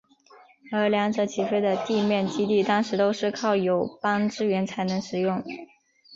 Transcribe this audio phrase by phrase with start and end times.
[0.71, 5.43] 而两者起飞的地面基地当时都是靠友邦支援才能使用。